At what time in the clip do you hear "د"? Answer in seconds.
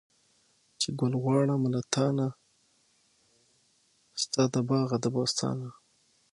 4.53-4.55, 5.03-5.05